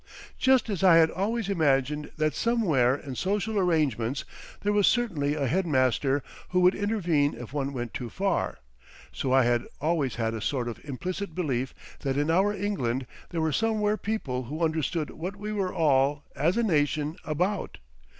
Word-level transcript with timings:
Just 0.39 0.67
as 0.67 0.83
I 0.83 0.95
had 0.97 1.11
always 1.11 1.47
imagined 1.47 2.09
that 2.17 2.33
somewhere 2.33 2.95
in 2.95 3.13
social 3.13 3.59
arrangements 3.59 4.25
there 4.61 4.73
was 4.73 4.87
certainly 4.87 5.35
a 5.35 5.45
Head 5.45 5.67
Master 5.67 6.23
who 6.49 6.61
would 6.61 6.73
intervene 6.73 7.35
if 7.35 7.53
one 7.53 7.71
went 7.71 7.93
too 7.93 8.09
far, 8.09 8.57
so 9.11 9.31
I 9.31 9.43
had 9.43 9.63
always 9.79 10.15
had 10.15 10.33
a 10.33 10.41
sort 10.41 10.67
of 10.67 10.83
implicit 10.85 11.35
belief 11.35 11.75
that 11.99 12.17
in 12.17 12.31
our 12.31 12.51
England 12.51 13.05
there 13.29 13.41
were 13.41 13.51
somewhere 13.51 13.95
people 13.95 14.45
who 14.45 14.65
understood 14.65 15.11
what 15.11 15.35
we 15.35 15.53
were 15.53 15.71
all, 15.71 16.23
as 16.35 16.57
a 16.57 16.63
nation, 16.63 17.15
about. 17.23 17.77